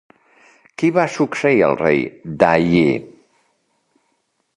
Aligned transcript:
Qui 0.81 0.87
va 0.95 1.03
succeir 1.17 1.61
el 1.67 1.77
Rei 1.81 2.01
Da 2.45 2.49
Yi? 2.71 2.81